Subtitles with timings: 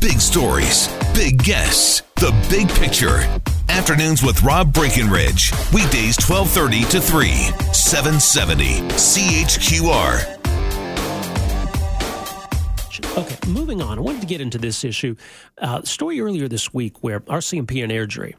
[0.00, 3.18] Big stories, big guests, the big picture.
[3.68, 5.52] Afternoons with Rob Breckenridge.
[5.72, 7.28] Weekdays 1230 to 3,
[7.72, 10.36] 770 CHQR.
[13.16, 13.98] Okay, moving on.
[13.98, 15.16] I wanted to get into this issue.
[15.56, 18.34] Uh, story earlier this week where RCMP and Airdrie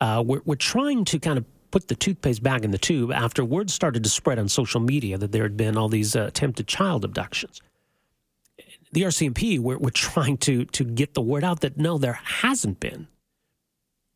[0.00, 3.44] uh, we're, we're trying to kind of put the toothpaste back in the tube after
[3.44, 6.68] word started to spread on social media that there had been all these uh, attempted
[6.68, 7.60] child abductions.
[8.94, 12.78] The RCMP, we're, we're trying to, to get the word out that no, there hasn't
[12.78, 13.08] been,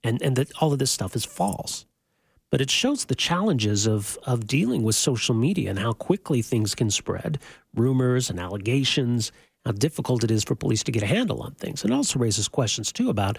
[0.04, 1.84] and, and that all of this stuff is false.
[2.50, 6.76] But it shows the challenges of, of dealing with social media and how quickly things
[6.76, 7.40] can spread
[7.74, 9.32] rumors and allegations,
[9.64, 11.82] how difficult it is for police to get a handle on things.
[11.82, 13.36] And also raises questions, too, about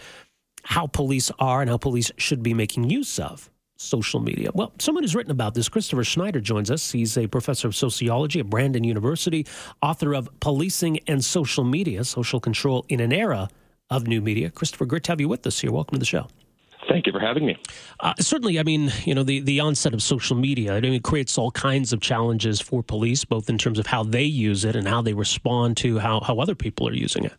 [0.64, 3.50] how police are and how police should be making use of
[3.80, 4.50] social media.
[4.54, 6.92] Well, someone who's written about this, Christopher Schneider, joins us.
[6.92, 9.48] He's a professor of sociology at Brandon University,
[9.82, 13.50] author of Policing and Social Media Social Control in an Era
[13.90, 14.50] of New Media.
[14.50, 15.72] Christopher, great to have you with us here.
[15.72, 16.28] Welcome to the show.
[16.90, 17.58] Thank you for having me.
[18.00, 21.04] Uh, certainly, I mean, you know, the, the onset of social media, I mean, it
[21.04, 24.76] creates all kinds of challenges for police, both in terms of how they use it
[24.76, 27.34] and how they respond to how, how other people are using it.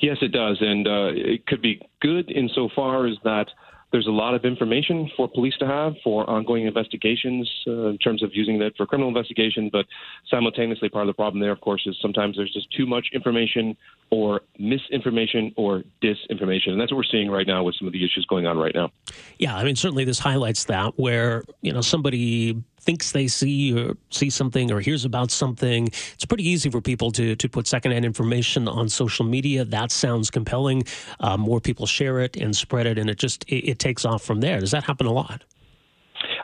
[0.00, 3.46] Yes, it does, and uh, it could be good insofar as that
[3.92, 8.22] there's a lot of information for police to have for ongoing investigations uh, in terms
[8.22, 9.68] of using that for criminal investigation.
[9.70, 9.86] But
[10.28, 13.76] simultaneously, part of the problem there, of course, is sometimes there's just too much information
[14.10, 16.70] or misinformation or disinformation.
[16.70, 18.74] And that's what we're seeing right now with some of the issues going on right
[18.74, 18.90] now.
[19.38, 23.96] Yeah, I mean, certainly this highlights that where, you know, somebody thinks they see or
[24.10, 25.88] see something or hears about something.
[26.14, 29.64] It's pretty easy for people to to put secondhand information on social media.
[29.64, 30.84] That sounds compelling.
[31.20, 34.22] Uh, more people share it and spread it, and it just it, it takes off
[34.22, 34.60] from there.
[34.60, 35.44] Does that happen a lot?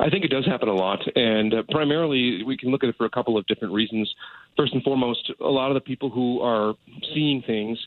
[0.00, 2.96] I think it does happen a lot, and uh, primarily we can look at it
[2.96, 4.12] for a couple of different reasons.
[4.56, 6.74] First and foremost, a lot of the people who are
[7.14, 7.78] seeing things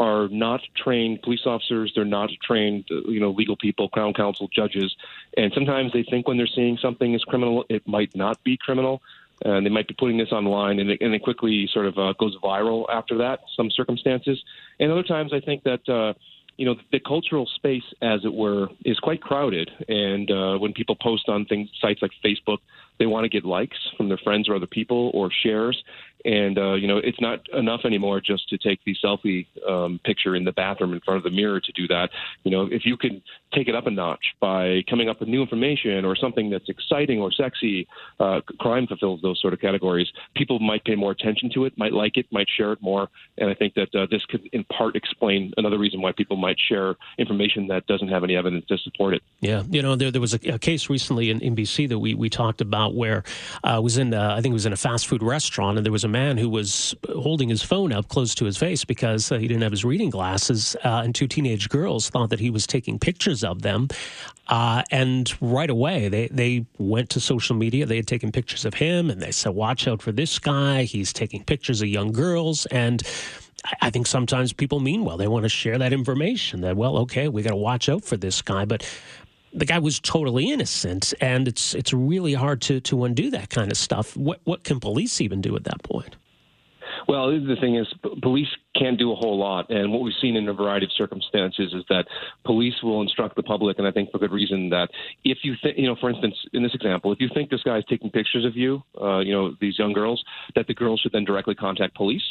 [0.00, 1.92] are not trained police officers.
[1.94, 4.94] They're not trained, uh, you know, legal people, crown counsel, judges,
[5.36, 9.02] and sometimes they think when they're seeing something is criminal, it might not be criminal.
[9.44, 12.12] And they might be putting this online, and it, and it quickly sort of uh,
[12.18, 13.38] goes viral after that.
[13.56, 14.42] Some circumstances,
[14.80, 16.14] and other times, I think that uh,
[16.56, 19.70] you know the cultural space, as it were, is quite crowded.
[19.88, 22.58] And uh, when people post on things, sites like Facebook,
[22.98, 25.82] they want to get likes from their friends or other people or shares.
[26.24, 30.34] And uh, you know, it's not enough anymore just to take the selfie um, picture
[30.34, 32.10] in the bathroom in front of the mirror to do that.
[32.44, 35.42] You know, if you can take it up a notch by coming up with new
[35.42, 37.86] information or something that's exciting or sexy,
[38.20, 40.08] uh, crime fulfills those sort of categories.
[40.34, 43.08] People might pay more attention to it, might like it, might share it more.
[43.38, 46.58] And I think that uh, this could, in part, explain another reason why people might
[46.58, 49.22] share information that doesn't have any evidence to support it.
[49.40, 52.28] Yeah, you know, there, there was a, a case recently in, NBC that we we
[52.28, 53.22] talked about where
[53.64, 55.92] uh, was in uh, I think it was in a fast food restaurant and there
[55.92, 59.38] was a man who was holding his phone up close to his face because uh,
[59.38, 62.66] he didn't have his reading glasses, uh, and two teenage girls thought that he was
[62.66, 63.88] taking pictures of them.
[64.48, 67.84] Uh, and right away, they, they went to social media.
[67.84, 70.84] They had taken pictures of him, and they said, Watch out for this guy.
[70.84, 72.64] He's taking pictures of young girls.
[72.66, 73.02] And
[73.82, 75.16] I think sometimes people mean well.
[75.16, 78.16] They want to share that information that, well, okay, we got to watch out for
[78.16, 78.64] this guy.
[78.64, 78.88] But
[79.52, 83.70] the guy was totally innocent, and it's it's really hard to to undo that kind
[83.70, 84.16] of stuff.
[84.16, 86.16] What what can police even do at that point?
[87.08, 87.86] Well, the thing is,
[88.20, 91.72] police can't do a whole lot, and what we've seen in a variety of circumstances
[91.72, 92.04] is that
[92.44, 94.90] police will instruct the public, and I think for good reason, that
[95.24, 97.78] if you think, you know, for instance, in this example, if you think this guy
[97.78, 100.22] is taking pictures of you, uh, you know, these young girls,
[100.54, 102.22] that the girls should then directly contact police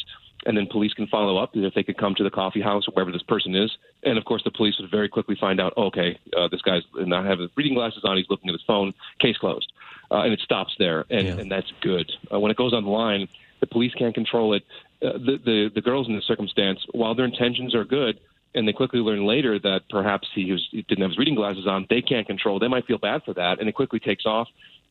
[0.45, 2.91] and then police can follow up if they could come to the coffee house or
[2.91, 3.71] wherever this person is.
[4.03, 7.25] And of course, the police would very quickly find out, okay, uh, this guy's not
[7.25, 9.71] having reading glasses on, he's looking at his phone, case closed,
[10.11, 11.37] uh, and it stops there, and, yeah.
[11.37, 12.09] and that's good.
[12.31, 13.27] Uh, when it goes online,
[13.59, 14.63] the police can't control it.
[15.01, 18.19] Uh, the, the the girls in this circumstance, while their intentions are good,
[18.55, 21.67] and they quickly learn later that perhaps he, was, he didn't have his reading glasses
[21.67, 22.59] on, they can't control.
[22.59, 24.47] They might feel bad for that, and it quickly takes off.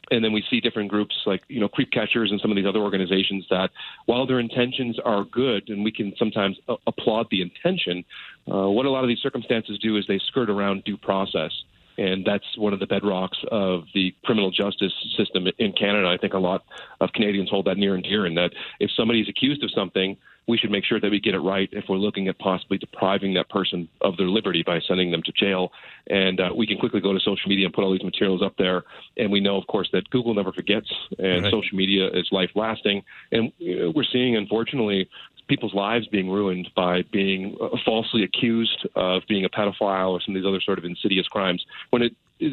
[0.08, 2.66] And then we see different groups like you know creep catchers and some of these
[2.66, 3.70] other organizations that,
[4.04, 8.04] while their intentions are good, and we can sometimes a- applaud the intention,
[8.46, 11.50] uh, what a lot of these circumstances do is they skirt around due process
[11.98, 16.08] and that's one of the bedrocks of the criminal justice system in Canada.
[16.08, 16.64] I think a lot
[17.00, 20.16] of Canadians hold that near and dear, in that if somebody is accused of something,
[20.48, 23.34] we should make sure that we get it right if we're looking at possibly depriving
[23.34, 25.72] that person of their liberty by sending them to jail.
[26.08, 28.54] And uh, we can quickly go to social media and put all these materials up
[28.56, 28.84] there.
[29.16, 31.50] And we know, of course, that Google never forgets, and right.
[31.50, 33.02] social media is life lasting.
[33.32, 35.08] And uh, we're seeing, unfortunately,
[35.48, 40.34] people's lives being ruined by being uh, falsely accused of being a pedophile or some
[40.34, 42.12] of these other sort of insidious crimes when it,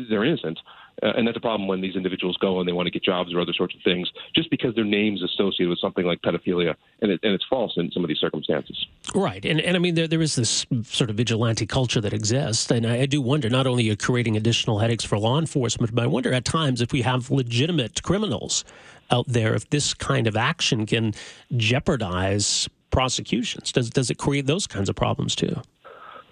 [0.10, 0.60] they're innocent.
[1.02, 3.34] Uh, and that's a problem when these individuals go and they want to get jobs
[3.34, 7.12] or other sorts of things just because their name's associated with something like pedophilia and,
[7.12, 8.86] it, and it's false in some of these circumstances.
[9.16, 9.44] Right.
[9.44, 12.70] And, and I mean, there, there is this sort of vigilante culture that exists.
[12.70, 16.04] And I, I do wonder not only are creating additional headaches for law enforcement, but
[16.04, 18.64] I wonder at times if we have legitimate criminals
[19.10, 21.14] out there, if this kind of action can
[21.58, 23.74] jeopardize prosecutions?
[23.74, 25.56] Does does it create those kinds of problems too?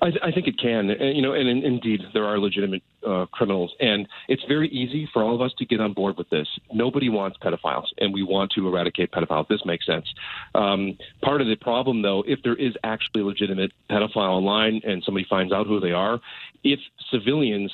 [0.03, 3.27] I, I think it can, and, you know, and, and indeed there are legitimate uh,
[3.31, 6.47] criminals, and it's very easy for all of us to get on board with this.
[6.73, 9.47] Nobody wants pedophiles, and we want to eradicate pedophiles.
[9.47, 10.07] This makes sense.
[10.55, 15.03] Um, part of the problem, though, if there is actually a legitimate pedophile online and
[15.03, 16.19] somebody finds out who they are,
[16.63, 16.79] if
[17.11, 17.71] civilians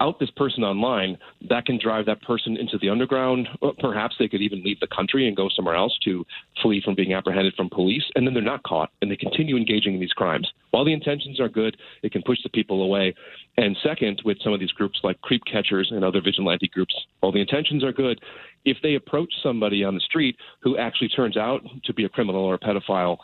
[0.00, 1.16] out this person online,
[1.48, 3.48] that can drive that person into the underground.
[3.62, 6.24] Uh, perhaps they could even leave the country and go somewhere else to
[6.62, 9.94] flee from being apprehended from police, and then they're not caught, and they continue engaging
[9.94, 10.50] in these crimes.
[10.70, 13.14] While the intentions are good, it can push the people away.
[13.56, 17.32] And second, with some of these groups like creep catchers and other vigilante groups, while
[17.32, 18.20] the intentions are good,
[18.64, 22.44] if they approach somebody on the street who actually turns out to be a criminal
[22.44, 23.18] or a pedophile,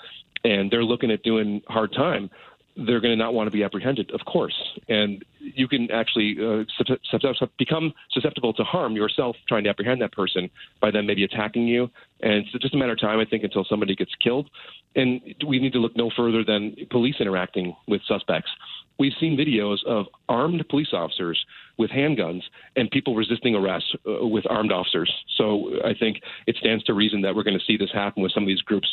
[0.44, 2.30] and they're looking at doing hard time,
[2.76, 4.54] they're going to not want to be apprehended, of course.
[4.88, 6.64] And you can actually uh,
[7.58, 10.50] become susceptible to harm yourself trying to apprehend that person
[10.80, 11.90] by them maybe attacking you.
[12.20, 14.48] And it's just a matter of time, I think, until somebody gets killed.
[14.96, 18.50] And we need to look no further than police interacting with suspects.
[18.98, 21.44] We've seen videos of armed police officers
[21.78, 22.42] with handguns
[22.76, 25.10] and people resisting arrest uh, with armed officers.
[25.38, 28.32] So I think it stands to reason that we're going to see this happen with
[28.32, 28.88] some of these groups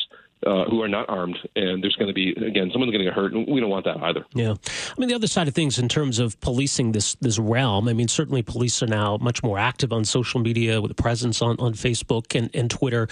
[0.45, 3.13] uh, who are not armed, and there's going to be again someone's going to get
[3.13, 4.25] hurt, and we don't want that either.
[4.33, 7.87] Yeah, I mean the other side of things in terms of policing this this realm.
[7.87, 11.41] I mean certainly police are now much more active on social media with a presence
[11.41, 13.07] on, on Facebook and, and Twitter.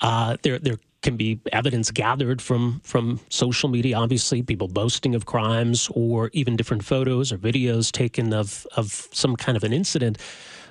[0.00, 3.96] Uh, there can be evidence gathered from from social media.
[3.96, 9.36] Obviously, people boasting of crimes or even different photos or videos taken of of some
[9.36, 10.18] kind of an incident.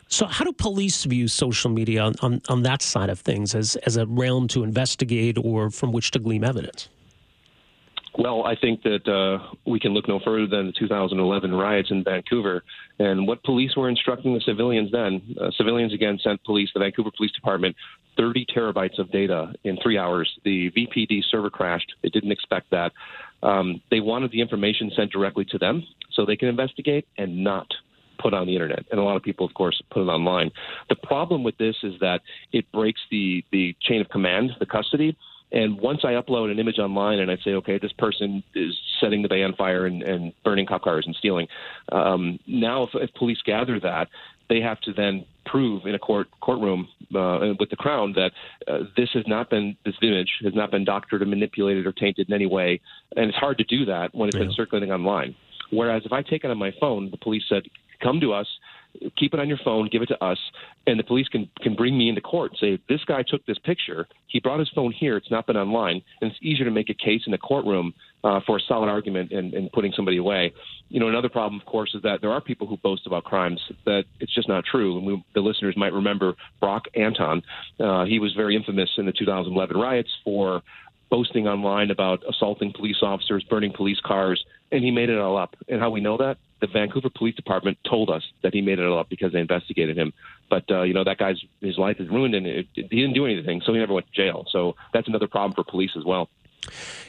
[0.07, 3.75] So, how do police view social media on, on, on that side of things as,
[3.77, 6.89] as a realm to investigate or from which to glean evidence?
[8.17, 12.03] Well, I think that uh, we can look no further than the 2011 riots in
[12.03, 12.63] Vancouver
[12.97, 15.21] and what police were instructing the civilians then.
[15.39, 17.75] Uh, civilians again sent police, the Vancouver Police Department,
[18.17, 20.31] 30 terabytes of data in three hours.
[20.45, 21.93] The VPD server crashed.
[22.03, 22.93] They didn't expect that.
[23.43, 27.67] Um, they wanted the information sent directly to them so they can investigate and not
[28.25, 30.49] put on the internet, and a lot of people, of course, put it online.
[30.89, 35.15] The problem with this is that it breaks the the chain of command, the custody.
[35.51, 39.21] And once I upload an image online and I say, okay, this person is setting
[39.21, 41.47] the bay on fire and, and burning cop cars and stealing,
[41.91, 44.07] um, now if, if police gather that,
[44.49, 48.31] they have to then prove in a court courtroom uh, with the crown that
[48.67, 52.27] uh, this has not been this image has not been doctored or manipulated or tainted
[52.27, 52.81] in any way,
[53.15, 54.45] and it's hard to do that when it's yeah.
[54.45, 55.35] been circulating online.
[55.69, 57.63] Whereas if I take it on my phone, the police said
[58.01, 58.47] come to us,
[59.17, 60.37] keep it on your phone, give it to us,
[60.87, 63.57] and the police can can bring me into court and say this guy took this
[63.59, 64.07] picture.
[64.27, 65.17] He brought his phone here.
[65.17, 67.93] It's not been online, and it's easier to make a case in a courtroom
[68.23, 70.53] uh, for a solid argument and, and putting somebody away.
[70.89, 73.61] You know, another problem, of course, is that there are people who boast about crimes
[73.85, 74.97] that it's just not true.
[74.97, 77.43] And we, the listeners might remember Brock Anton.
[77.79, 80.61] Uh, he was very infamous in the 2011 riots for
[81.09, 85.55] boasting online about assaulting police officers, burning police cars, and he made it all up.
[85.67, 86.37] And how we know that?
[86.61, 89.97] The Vancouver Police Department told us that he made it all up because they investigated
[89.97, 90.13] him.
[90.49, 93.13] But uh, you know that guy's his life is ruined, and it, it, he didn't
[93.13, 94.45] do anything, so he never went to jail.
[94.51, 96.29] So that's another problem for police as well.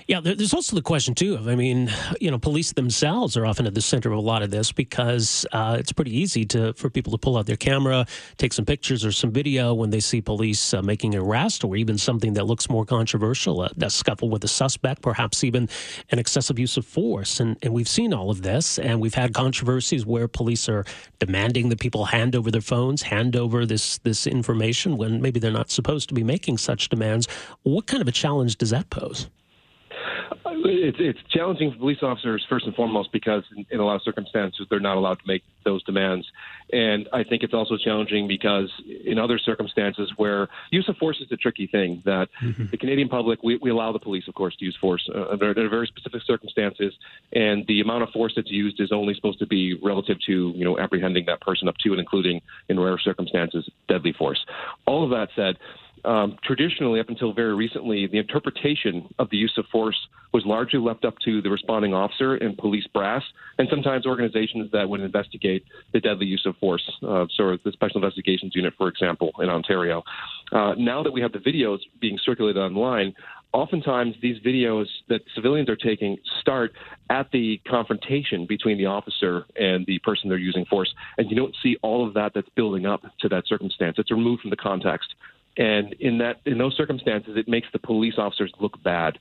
[0.08, 3.66] Yeah, there's also the question too of, I mean, you know, police themselves are often
[3.66, 6.88] at the center of a lot of this because uh, it's pretty easy to for
[6.88, 10.20] people to pull out their camera, take some pictures or some video when they see
[10.20, 14.30] police uh, making an arrest or even something that looks more controversial, a, a, scuffle
[14.30, 15.68] with a suspect, perhaps even
[16.12, 17.40] an excessive use of force.
[17.40, 20.84] And, and we've seen all of this, and we've had controversies where police are
[21.18, 25.50] demanding that people hand over their phones, hand over this this information when maybe they're
[25.50, 27.26] not supposed to be making such demands.
[27.64, 29.28] What kind of a challenge does that pose?
[30.68, 34.02] It's, it's challenging for police officers first and foremost because in, in, a lot of
[34.02, 36.26] circumstances they're not allowed to make those demands,
[36.72, 38.70] and I think it's also challenging because
[39.04, 42.02] in other circumstances where use of force is a tricky thing.
[42.04, 42.66] That mm-hmm.
[42.70, 45.48] the Canadian public we, we allow the police, of course, to use force uh, under,
[45.50, 46.94] under very specific circumstances,
[47.32, 50.64] and the amount of force that's used is only supposed to be relative to you
[50.64, 54.44] know apprehending that person up to and including in rare circumstances deadly force.
[54.86, 55.56] All of that said
[56.06, 59.98] um, traditionally, up until very recently, the interpretation of the use of force
[60.32, 63.22] was largely left up to the responding officer and police brass,
[63.58, 66.82] and sometimes organizations that would investigate the deadly use of force.
[67.02, 70.02] Uh, so, the Special Investigations Unit, for example, in Ontario.
[70.52, 73.12] Uh, now that we have the videos being circulated online,
[73.52, 76.72] oftentimes these videos that civilians are taking start
[77.10, 81.56] at the confrontation between the officer and the person they're using force, and you don't
[81.62, 83.96] see all of that that's building up to that circumstance.
[83.98, 85.14] It's removed from the context,
[85.56, 89.18] and in that in those circumstances, it makes the police officers look bad.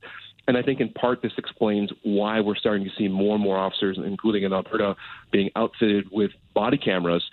[0.48, 3.58] And I think in part this explains why we're starting to see more and more
[3.58, 4.94] officers, including in Alberta,
[5.32, 7.24] being outfitted with body cameras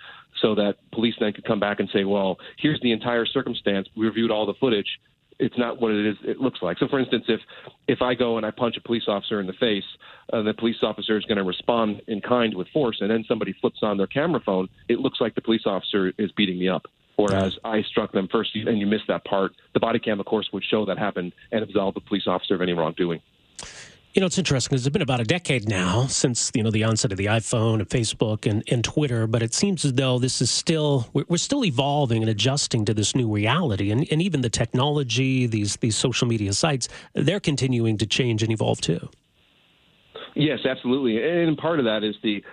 [0.42, 3.86] so that police then could come back and say, well, here's the entire circumstance.
[3.96, 4.98] We reviewed all the footage
[5.38, 6.78] it's not what it is it looks like.
[6.78, 7.40] So for instance, if
[7.88, 9.84] if I go and I punch a police officer in the face,
[10.32, 13.54] uh, the police officer is going to respond in kind with force, and then somebody
[13.60, 16.86] flips on their camera phone, it looks like the police officer is beating me up.
[17.16, 19.52] Whereas I struck them first, and you missed that part.
[19.72, 22.62] The body cam, of course, would show that happened and absolve the police officer of
[22.62, 23.20] any wrongdoing.
[24.14, 26.84] You know, it's interesting because it's been about a decade now since, you know, the
[26.84, 30.40] onset of the iPhone and Facebook and, and Twitter, but it seems as though this
[30.40, 33.90] is still, we're, we're still evolving and adjusting to this new reality.
[33.90, 38.52] And, and even the technology, these, these social media sites, they're continuing to change and
[38.52, 39.08] evolve too.
[40.36, 41.20] Yes, absolutely.
[41.20, 42.44] And part of that is the,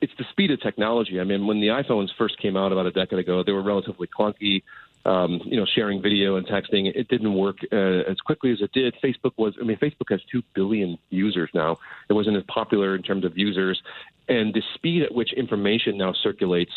[0.00, 1.20] it's the speed of technology.
[1.20, 4.06] I mean, when the iPhones first came out about a decade ago, they were relatively
[4.06, 4.62] clunky
[5.04, 6.92] um, you know, sharing video and texting.
[6.94, 7.76] It didn't work uh,
[8.10, 8.94] as quickly as it did.
[9.02, 11.78] Facebook was, I mean, Facebook has 2 billion users now.
[12.08, 13.80] It wasn't as popular in terms of users.
[14.28, 16.72] And the speed at which information now circulates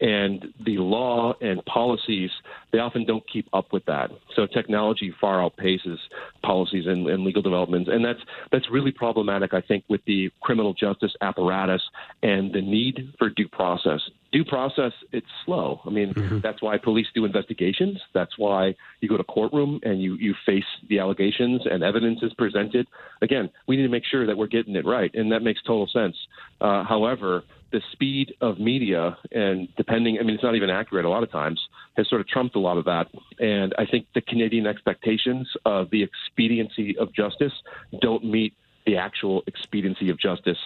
[0.00, 2.30] and the law and policies
[2.72, 4.10] they often don't keep up with that.
[4.36, 5.96] So technology far outpaces
[6.42, 8.20] policies and, and, legal developments, and that's
[8.52, 9.54] that's really problematic.
[9.54, 11.82] I think with the criminal justice apparatus
[12.22, 14.00] and the need for due process.
[14.30, 15.80] Due process it's slow.
[15.86, 16.40] I mean mm-hmm.
[16.40, 17.98] that's why police do investigations.
[18.12, 22.32] That's why you go to courtroom and you you face the allegations and evidence is
[22.34, 22.86] presented.
[23.22, 25.88] Again, we need to make sure that we're getting it right, and that makes total
[25.92, 26.16] sense.
[26.60, 31.08] Uh, however the speed of media and depending, I mean, it's not even accurate a
[31.08, 31.60] lot of times,
[31.96, 33.08] has sort of trumped a lot of that.
[33.38, 37.52] And I think the Canadian expectations of the expediency of justice
[38.00, 38.54] don't meet
[38.88, 40.56] the actual expediency of justice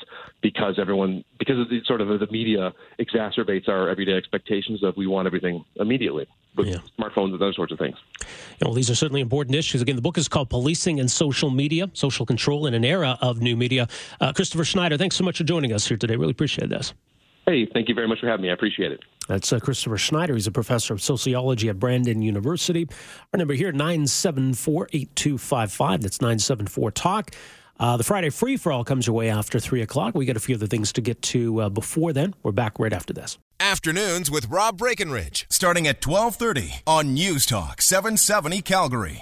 [0.43, 5.09] because everyone because of the sort of the media exacerbates our everyday expectations of we
[5.09, 6.76] want everything immediately with yeah.
[6.97, 7.97] smartphones and those sorts of things.
[8.61, 9.83] well, these are certainly important issues.
[9.83, 13.41] Again, the book is called Policing and Social Media, Social Control in an Era of
[13.41, 13.88] New Media.
[14.21, 16.14] Uh, Christopher Schneider, thanks so much for joining us here today.
[16.14, 16.95] Really appreciate this.
[17.47, 18.50] Hey, thank you very much for having me.
[18.50, 19.00] I appreciate it.
[19.26, 20.35] That's uh, Christopher Schneider.
[20.35, 22.87] He's a professor of sociology at Brandon University.
[23.33, 26.02] Our number here, 974 8255.
[26.02, 27.33] That's 974 Talk.
[27.79, 30.14] Uh, the Friday free for all comes your way after 3 o'clock.
[30.14, 32.35] We got a few other things to get to uh, before then.
[32.43, 33.38] We're back right after this.
[33.61, 39.21] Afternoons with Rob Breckenridge, starting at 1230 on News Talk 770 Calgary.